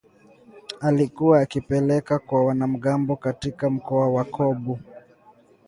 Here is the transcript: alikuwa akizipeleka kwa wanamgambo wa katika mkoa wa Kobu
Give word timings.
alikuwa 0.81 1.41
akizipeleka 1.41 2.19
kwa 2.19 2.45
wanamgambo 2.45 3.13
wa 3.13 3.19
katika 3.19 3.69
mkoa 3.69 4.07
wa 4.09 4.23
Kobu 4.23 4.79